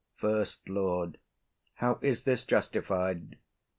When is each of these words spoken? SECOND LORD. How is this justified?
SECOND 0.19 0.57
LORD. 0.67 1.17
How 1.75 1.99
is 2.01 2.23
this 2.23 2.43
justified? 2.43 3.37